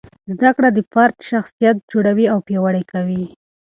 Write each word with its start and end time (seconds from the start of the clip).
زده 0.35 0.49
کړه 0.55 0.69
د 0.73 0.79
فرد 0.91 1.15
شخصیت 1.31 1.77
جوړوي 1.91 2.25
او 2.33 2.39
پیاوړی 2.47 2.83
کوي. 2.91 3.23